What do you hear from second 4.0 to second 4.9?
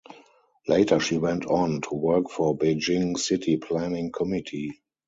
committee.